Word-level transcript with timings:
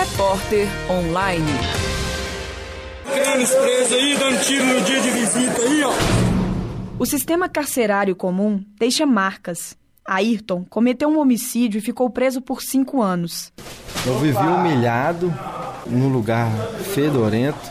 Repórter 0.00 0.66
Online. 0.88 1.44
Presos 3.04 3.92
aí, 3.92 4.16
dando 4.18 4.42
tiro 4.46 4.64
no 4.64 4.80
dia 4.80 4.98
de 4.98 5.10
visita 5.10 5.60
aí, 5.60 5.82
ó. 5.84 5.92
O 6.98 7.04
sistema 7.04 7.50
carcerário 7.50 8.16
comum 8.16 8.64
deixa 8.78 9.04
marcas. 9.04 9.76
Ayrton 10.06 10.64
cometeu 10.70 11.06
um 11.10 11.20
homicídio 11.20 11.76
e 11.76 11.82
ficou 11.82 12.08
preso 12.08 12.40
por 12.40 12.62
cinco 12.62 13.02
anos. 13.02 13.52
Eu 14.06 14.18
vivi 14.20 14.38
humilhado 14.38 15.30
num 15.86 16.08
lugar 16.08 16.50
fedorento, 16.94 17.70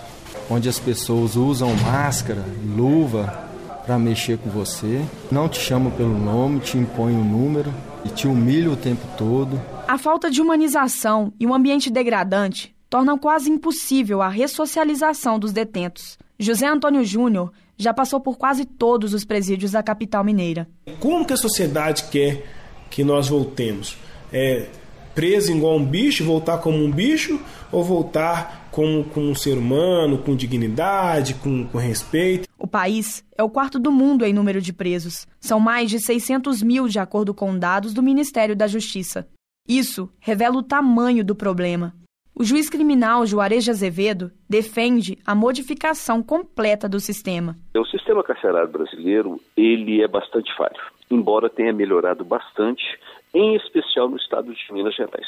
onde 0.52 0.70
as 0.70 0.78
pessoas 0.78 1.36
usam 1.36 1.74
máscara, 1.78 2.46
luva 2.76 3.50
para 3.88 3.98
mexer 3.98 4.38
com 4.38 4.52
você, 4.52 5.04
não 5.32 5.50
te 5.50 5.60
chamam 5.60 5.90
pelo 5.90 6.16
nome, 6.16 6.60
te 6.60 6.78
impõem 6.78 7.16
um 7.16 7.24
número 7.24 7.74
e 8.06 8.10
te 8.10 8.28
humilham 8.28 8.74
o 8.74 8.78
tempo 8.78 9.02
todo. 9.18 9.60
A 9.90 9.98
falta 9.98 10.30
de 10.30 10.40
humanização 10.40 11.34
e 11.40 11.48
um 11.48 11.54
ambiente 11.56 11.90
degradante 11.90 12.76
tornam 12.92 13.18
quase 13.18 13.50
impossível 13.50 14.22
a 14.22 14.30
ressocialização 14.30 15.40
dos 15.40 15.52
detentos. 15.52 16.16
José 16.38 16.68
Antônio 16.68 17.04
Júnior 17.04 17.52
já 17.76 17.92
passou 17.92 18.20
por 18.20 18.38
quase 18.38 18.66
todos 18.66 19.16
os 19.16 19.26
presídios 19.26 19.72
da 19.72 19.82
capital 19.82 20.24
mineira. 20.24 20.70
Como 21.00 21.26
que 21.26 21.34
a 21.34 21.38
sociedade 21.38 22.04
quer 22.12 22.46
que 22.92 23.04
nós 23.04 23.30
voltemos? 23.30 23.98
É 24.32 24.68
preso 25.16 25.52
igual 25.52 25.78
um 25.78 25.84
bicho, 25.84 26.24
voltar 26.24 26.60
como 26.60 26.78
um 26.78 26.92
bicho 26.92 27.42
ou 27.72 27.84
voltar 27.84 28.70
como, 28.72 29.06
como 29.06 29.32
um 29.32 29.34
ser 29.34 29.58
humano, 29.58 30.20
com 30.20 30.36
dignidade, 30.36 31.34
com, 31.34 31.66
com 31.68 31.80
respeito? 31.80 32.48
O 32.60 32.68
país 32.68 33.24
é 33.36 33.42
o 33.42 33.50
quarto 33.50 33.80
do 33.80 33.92
mundo 33.92 34.24
em 34.24 34.34
número 34.34 34.62
de 34.62 34.72
presos. 34.72 35.26
São 35.40 35.60
mais 35.60 35.90
de 35.90 36.00
600 36.00 36.62
mil, 36.62 36.88
de 36.88 37.00
acordo 37.00 37.34
com 37.34 37.58
dados 37.58 37.92
do 37.92 38.04
Ministério 38.04 38.56
da 38.56 38.68
Justiça. 38.68 39.28
Isso 39.70 40.12
revela 40.20 40.58
o 40.58 40.64
tamanho 40.64 41.24
do 41.24 41.36
problema. 41.36 41.94
O 42.34 42.44
juiz 42.44 42.72
criminal 42.72 43.24
Juarez 43.28 43.64
de 43.64 43.70
Azevedo 43.70 44.32
defende 44.50 45.20
a 45.24 45.36
modificação 45.36 46.24
completa 46.24 46.90
do 46.90 47.00
sistema. 47.00 47.56
O 47.78 47.86
sistema 47.86 48.24
carcerário 48.24 48.70
brasileiro 48.70 49.40
ele 49.56 50.02
é 50.02 50.08
bastante 50.08 50.52
falho, 50.58 50.82
embora 51.12 51.52
tenha 51.52 51.72
melhorado 51.72 52.26
bastante, 52.26 52.84
em 53.32 53.56
especial 53.56 54.10
no 54.10 54.18
estado 54.18 54.52
de 54.52 54.74
Minas 54.74 54.96
Gerais 54.96 55.28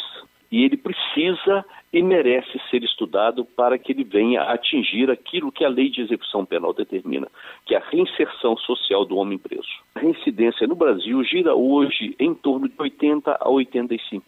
e 0.51 0.63
ele 0.65 0.75
precisa 0.75 1.63
e 1.93 2.03
merece 2.03 2.59
ser 2.69 2.83
estudado 2.83 3.45
para 3.45 3.77
que 3.77 3.91
ele 3.91 4.03
venha 4.03 4.41
atingir 4.41 5.09
aquilo 5.09 5.51
que 5.51 5.63
a 5.63 5.69
lei 5.69 5.89
de 5.89 6.01
execução 6.01 6.45
penal 6.45 6.73
determina, 6.73 7.27
que 7.65 7.73
é 7.73 7.77
a 7.77 7.89
reinserção 7.89 8.57
social 8.57 9.05
do 9.05 9.15
homem 9.15 9.37
preso. 9.37 9.67
A 9.95 9.99
reincidência 9.99 10.67
no 10.67 10.75
Brasil 10.75 11.23
gira 11.23 11.55
hoje 11.55 12.15
em 12.19 12.33
torno 12.33 12.67
de 12.67 12.75
80 12.77 13.31
a 13.31 13.47
85%. 13.47 14.21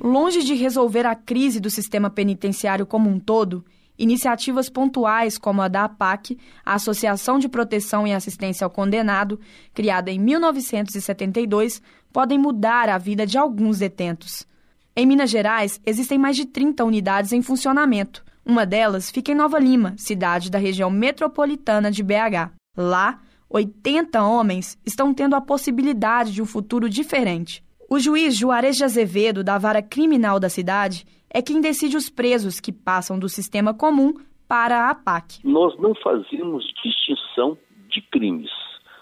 Longe 0.00 0.42
de 0.42 0.54
resolver 0.54 1.06
a 1.06 1.14
crise 1.14 1.60
do 1.60 1.70
sistema 1.70 2.10
penitenciário 2.10 2.84
como 2.84 3.08
um 3.08 3.20
todo, 3.20 3.64
iniciativas 3.98 4.70
pontuais 4.70 5.36
como 5.38 5.62
a 5.62 5.68
da 5.68 5.84
APAC, 5.84 6.36
a 6.64 6.74
Associação 6.74 7.38
de 7.38 7.48
Proteção 7.48 8.06
e 8.06 8.12
Assistência 8.12 8.64
ao 8.64 8.70
Condenado, 8.70 9.38
criada 9.74 10.10
em 10.10 10.18
1972, 10.18 11.82
podem 12.12 12.38
mudar 12.38 12.88
a 12.88 12.98
vida 12.98 13.26
de 13.26 13.36
alguns 13.36 13.78
detentos. 13.78 14.49
Em 14.96 15.06
Minas 15.06 15.30
Gerais, 15.30 15.80
existem 15.86 16.18
mais 16.18 16.36
de 16.36 16.44
30 16.44 16.84
unidades 16.84 17.32
em 17.32 17.40
funcionamento. 17.42 18.24
Uma 18.44 18.66
delas 18.66 19.10
fica 19.10 19.30
em 19.30 19.36
Nova 19.36 19.58
Lima, 19.58 19.94
cidade 19.96 20.50
da 20.50 20.58
região 20.58 20.90
metropolitana 20.90 21.90
de 21.90 22.02
BH. 22.02 22.50
Lá, 22.76 23.20
80 23.48 24.22
homens 24.22 24.76
estão 24.84 25.14
tendo 25.14 25.36
a 25.36 25.40
possibilidade 25.40 26.32
de 26.32 26.42
um 26.42 26.46
futuro 26.46 26.88
diferente. 26.90 27.62
O 27.88 27.98
juiz 28.00 28.36
Juarez 28.36 28.76
de 28.76 28.84
Azevedo, 28.84 29.44
da 29.44 29.58
vara 29.58 29.80
criminal 29.80 30.40
da 30.40 30.48
cidade, 30.48 31.06
é 31.28 31.40
quem 31.40 31.60
decide 31.60 31.96
os 31.96 32.10
presos 32.10 32.58
que 32.58 32.72
passam 32.72 33.18
do 33.18 33.28
sistema 33.28 33.72
comum 33.72 34.14
para 34.48 34.86
a 34.86 34.90
APAC. 34.90 35.38
Nós 35.44 35.78
não 35.78 35.94
fazemos 35.94 36.64
distinção 36.82 37.56
de 37.88 38.02
crimes. 38.02 38.50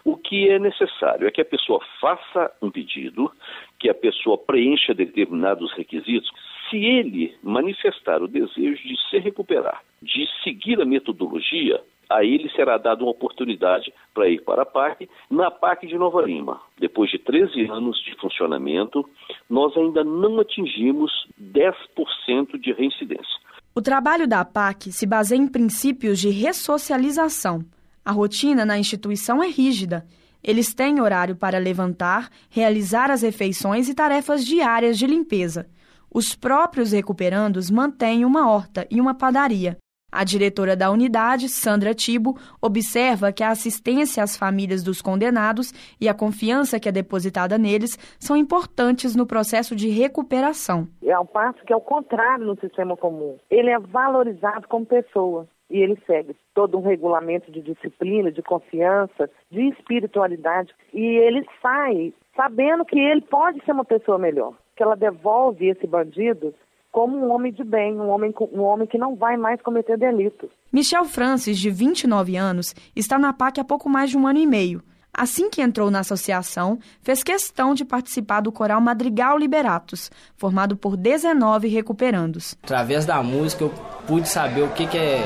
O 0.09 0.17
que 0.17 0.49
é 0.49 0.59
necessário 0.59 1.29
é 1.29 1.31
que 1.31 1.43
a 1.43 1.45
pessoa 1.45 1.85
faça 2.01 2.51
um 2.63 2.71
pedido, 2.71 3.31
que 3.79 3.91
a 3.91 3.95
pessoa 3.95 4.39
preencha 4.39 4.95
determinados 4.95 5.71
requisitos, 5.75 6.31
se 6.71 6.79
ele 6.79 7.37
manifestar 7.43 8.23
o 8.23 8.27
desejo 8.27 8.83
de 8.89 8.97
se 9.11 9.19
recuperar, 9.19 9.83
de 10.01 10.27
seguir 10.43 10.81
a 10.81 10.87
metodologia, 10.87 11.79
a 12.09 12.25
ele 12.25 12.49
será 12.57 12.79
dada 12.79 13.05
uma 13.05 13.11
oportunidade 13.11 13.93
para 14.15 14.31
ir 14.31 14.43
para 14.45 14.63
a 14.63 14.65
PAC. 14.65 15.11
Na 15.31 15.51
PAC 15.51 15.87
de 15.87 15.99
Nova 15.99 16.23
Lima, 16.23 16.59
depois 16.79 17.11
de 17.11 17.19
13 17.19 17.67
anos 17.71 18.03
de 18.03 18.15
funcionamento, 18.19 19.07
nós 19.47 19.77
ainda 19.77 20.03
não 20.03 20.41
atingimos 20.41 21.13
10% 21.39 22.59
de 22.59 22.73
reincidência. 22.73 23.39
O 23.75 23.83
trabalho 23.83 24.27
da 24.27 24.43
PAC 24.43 24.91
se 24.91 25.07
baseia 25.07 25.39
em 25.39 25.47
princípios 25.47 26.19
de 26.19 26.31
ressocialização. 26.31 27.63
A 28.09 28.13
rotina 28.13 28.65
na 28.65 28.79
instituição 28.79 29.43
é 29.43 29.49
rígida 29.49 30.07
eles 30.43 30.73
têm 30.73 31.01
horário 31.01 31.37
para 31.37 31.59
levantar, 31.59 32.31
realizar 32.49 33.11
as 33.11 33.23
refeições 33.23 33.89
e 33.89 33.95
tarefas 33.95 34.45
diárias 34.45 34.97
de 34.97 35.07
limpeza. 35.07 35.67
Os 36.11 36.35
próprios 36.35 36.93
recuperandos 36.93 37.71
mantêm 37.71 38.25
uma 38.25 38.51
horta 38.51 38.87
e 38.91 39.01
uma 39.01 39.15
padaria. 39.15 39.77
A 40.11 40.25
diretora 40.25 40.75
da 40.75 40.91
unidade, 40.91 41.51
Sandra 41.51 41.93
Tibo, 41.93 42.39
observa 42.63 43.31
que 43.31 43.45
a 43.45 43.51
assistência 43.51 44.23
às 44.23 44.39
famílias 44.39 44.83
dos 44.83 45.03
condenados 45.03 45.71
e 46.01 46.09
a 46.09 46.15
confiança 46.15 46.81
que 46.81 46.89
é 46.89 46.93
depositada 46.93 47.59
neles 47.59 47.99
são 48.19 48.35
importantes 48.35 49.15
no 49.15 49.27
processo 49.27 49.77
de 49.77 49.91
recuperação. 49.91 50.89
É 51.03 51.19
um 51.19 51.27
passo 51.27 51.63
que 51.67 51.75
é 51.75 51.77
o 51.77 51.81
contrário 51.81 52.47
no 52.47 52.59
sistema 52.59 52.97
comum. 52.97 53.37
Ele 53.51 53.69
é 53.69 53.79
valorizado 53.79 54.67
como 54.67 54.87
pessoa 54.87 55.47
e 55.71 55.79
ele 55.79 55.99
segue 56.07 56.35
todo 56.55 56.79
um 56.79 56.83
regulamento 56.83 57.51
de 57.51 57.61
disciplina, 57.61 58.33
de 58.33 58.43
confiança, 58.43 59.31
de 59.51 59.69
espiritualidade 59.69 60.75
e 60.93 61.05
ele 61.05 61.47
sai 61.61 62.13
sabendo 62.37 62.85
que 62.85 62.99
ele 62.99 63.21
pode 63.21 63.63
ser 63.65 63.73
uma 63.73 63.85
pessoa 63.85 64.19
melhor, 64.19 64.55
que 64.77 64.83
ela 64.83 64.95
devolve 64.95 65.67
esse 65.67 65.87
bandido 65.87 66.55
como 66.91 67.19
um 67.19 67.33
homem 67.33 67.53
de 67.53 67.65
bem, 67.65 67.95
um 67.95 68.09
homem, 68.09 68.33
um 68.53 68.63
homem 68.63 68.87
que 68.87 68.97
não 68.97 69.15
vai 69.15 69.37
mais 69.37 69.61
cometer 69.61 69.99
delitos. 69.99 70.49
Michel 70.73 71.05
Francis, 71.05 71.59
de 71.59 71.71
29 71.71 72.37
anos, 72.37 72.75
está 72.97 73.19
na 73.19 73.33
PAC 73.33 73.61
há 73.61 73.65
pouco 73.65 73.89
mais 73.89 74.11
de 74.11 74.17
um 74.17 74.27
ano 74.27 74.39
e 74.39 74.47
meio. 74.47 74.83
Assim 75.13 75.51
que 75.51 75.61
entrou 75.61 75.91
na 75.91 76.01
associação, 76.01 76.79
fez 77.03 77.25
questão 77.25 77.75
de 77.75 77.85
participar 77.85 78.41
do 78.41 78.53
coral 78.53 78.81
Madrigal 78.81 79.37
Liberatos, 79.37 80.11
formado 80.37 80.77
por 80.77 80.97
19 80.97 81.67
recuperandos. 81.67 82.57
Através 82.63 83.05
da 83.05 83.21
música 83.23 83.65
eu 83.65 83.73
pude 84.07 84.29
saber 84.29 84.63
o 84.63 84.73
que, 84.73 84.87
que 84.87 84.97
é 84.97 85.23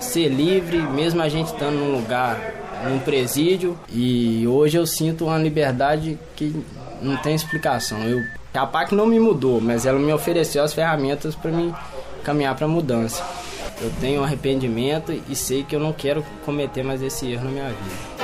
ser 0.00 0.28
livre, 0.28 0.78
mesmo 0.78 1.22
a 1.22 1.28
gente 1.28 1.46
estando 1.46 1.76
num 1.76 1.92
lugar, 1.92 2.38
num 2.88 2.98
presídio. 2.98 3.78
E 3.90 4.46
hoje 4.46 4.76
eu 4.76 4.86
sinto 4.86 5.26
uma 5.26 5.38
liberdade 5.38 6.18
que 6.34 6.54
não 7.00 7.16
tem 7.16 7.34
explicação. 7.34 8.02
Eu, 8.04 8.22
a 8.54 8.66
PAC 8.66 8.94
não 8.94 9.06
me 9.06 9.18
mudou, 9.18 9.60
mas 9.60 9.86
ela 9.86 9.98
me 9.98 10.12
ofereceu 10.12 10.62
as 10.62 10.72
ferramentas 10.72 11.34
para 11.34 11.50
me 11.50 11.74
caminhar 12.24 12.54
para 12.54 12.66
a 12.66 12.68
mudança. 12.68 13.24
Eu 13.80 13.90
tenho 14.00 14.22
arrependimento 14.22 15.12
e 15.28 15.36
sei 15.36 15.62
que 15.62 15.76
eu 15.76 15.80
não 15.80 15.92
quero 15.92 16.24
cometer 16.44 16.82
mais 16.82 17.02
esse 17.02 17.30
erro 17.30 17.44
na 17.44 17.50
minha 17.50 17.68
vida. 17.68 18.16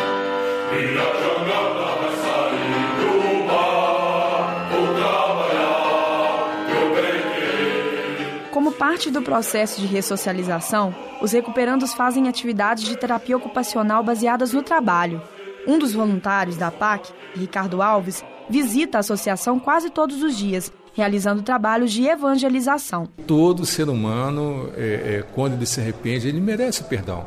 Como 8.50 8.72
parte 8.72 9.10
do 9.10 9.20
processo 9.20 9.80
de 9.80 9.86
ressocialização, 9.86 10.94
os 11.22 11.30
recuperandos 11.30 11.94
fazem 11.94 12.26
atividades 12.26 12.82
de 12.82 12.96
terapia 12.96 13.36
ocupacional 13.36 14.02
baseadas 14.02 14.52
no 14.52 14.60
trabalho. 14.60 15.22
Um 15.66 15.78
dos 15.78 15.92
voluntários 15.92 16.56
da 16.56 16.68
PAC, 16.68 17.12
Ricardo 17.36 17.80
Alves, 17.80 18.24
visita 18.50 18.98
a 18.98 19.00
associação 19.00 19.60
quase 19.60 19.88
todos 19.88 20.20
os 20.20 20.36
dias, 20.36 20.72
realizando 20.94 21.40
trabalhos 21.40 21.92
de 21.92 22.04
evangelização. 22.04 23.08
Todo 23.24 23.64
ser 23.64 23.88
humano, 23.88 24.70
é, 24.76 24.80
é, 25.20 25.24
quando 25.32 25.54
ele 25.54 25.64
se 25.64 25.80
arrepende, 25.80 26.26
ele 26.26 26.40
merece 26.40 26.82
perdão. 26.84 27.24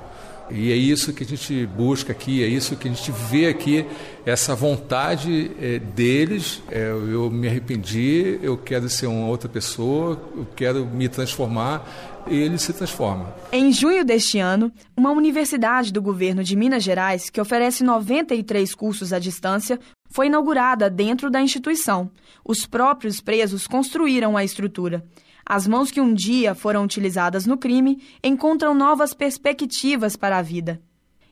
E 0.49 0.71
é 0.71 0.75
isso 0.75 1.13
que 1.13 1.23
a 1.23 1.25
gente 1.25 1.65
busca 1.65 2.11
aqui, 2.11 2.43
é 2.43 2.47
isso 2.47 2.75
que 2.75 2.87
a 2.87 2.91
gente 2.91 3.11
vê 3.11 3.47
aqui, 3.47 3.85
essa 4.25 4.55
vontade 4.55 5.51
é, 5.59 5.79
deles. 5.79 6.61
É, 6.69 6.89
eu 6.89 7.29
me 7.31 7.47
arrependi, 7.47 8.39
eu 8.41 8.57
quero 8.57 8.87
ser 8.89 9.07
uma 9.07 9.27
outra 9.27 9.49
pessoa, 9.49 10.21
eu 10.35 10.47
quero 10.55 10.85
me 10.85 11.09
transformar. 11.09 12.13
E 12.27 12.35
ele 12.35 12.57
se 12.57 12.73
transforma. 12.73 13.35
Em 13.51 13.71
junho 13.71 14.03
deste 14.03 14.39
ano, 14.39 14.71
uma 14.97 15.11
universidade 15.11 15.93
do 15.93 16.01
governo 16.01 16.43
de 16.43 16.55
Minas 16.55 16.83
Gerais, 16.83 17.29
que 17.29 17.39
oferece 17.39 17.83
93 17.83 18.73
cursos 18.73 19.13
à 19.13 19.19
distância, 19.19 19.79
foi 20.09 20.25
inaugurada 20.25 20.89
dentro 20.89 21.29
da 21.29 21.39
instituição. 21.39 22.09
Os 22.43 22.65
próprios 22.65 23.21
presos 23.21 23.67
construíram 23.67 24.35
a 24.35 24.43
estrutura. 24.43 25.05
As 25.45 25.67
mãos 25.67 25.91
que 25.91 26.01
um 26.01 26.11
dia 26.11 26.55
foram 26.55 26.83
utilizadas 26.83 27.45
no 27.45 27.57
crime 27.57 28.01
encontram 28.23 28.73
novas 28.73 29.13
perspectivas 29.13 30.15
para 30.15 30.39
a 30.39 30.41
vida. 30.41 30.81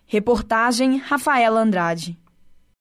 Reportagem 0.06 0.98
Rafaela 0.98 1.60
Andrade. 1.60 2.20